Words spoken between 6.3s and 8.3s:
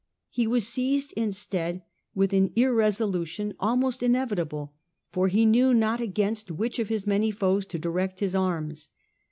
which of his many foes to direct